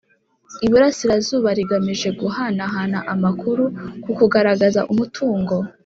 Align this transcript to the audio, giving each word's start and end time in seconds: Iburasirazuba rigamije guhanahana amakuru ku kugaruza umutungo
Iburasirazuba 0.65 1.49
rigamije 1.59 2.09
guhanahana 2.19 2.99
amakuru 3.13 3.63
ku 4.03 4.11
kugaruza 4.17 4.81
umutungo 4.91 5.55